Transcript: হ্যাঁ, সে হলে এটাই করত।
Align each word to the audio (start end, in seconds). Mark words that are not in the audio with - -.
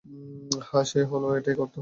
হ্যাঁ, 0.67 0.85
সে 0.85 0.99
হলে 1.09 1.27
এটাই 1.39 1.55
করত। 1.59 1.75